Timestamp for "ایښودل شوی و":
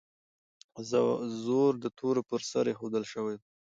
2.69-3.41